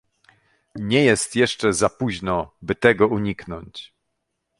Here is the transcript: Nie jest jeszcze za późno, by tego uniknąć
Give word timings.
Nie 0.75 1.03
jest 1.03 1.35
jeszcze 1.35 1.73
za 1.73 1.89
późno, 1.89 2.51
by 2.61 2.75
tego 2.75 3.07
uniknąć 3.07 3.93